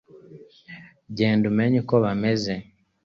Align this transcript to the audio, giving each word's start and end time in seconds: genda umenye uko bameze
genda 1.17 1.45
umenye 1.51 1.77
uko 1.83 1.95
bameze 2.03 2.53